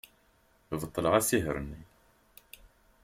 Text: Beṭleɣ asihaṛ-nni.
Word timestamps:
Beṭleɣ 0.81 1.13
asihaṛ-nni. 1.19 1.81